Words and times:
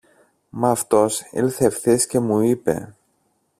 Μ' 0.51 0.65
αυτός 0.65 1.21
ήλθε 1.31 1.65
ευθύς 1.65 2.05
και 2.07 2.19
μου 2.19 2.39
είπε 2.39 2.95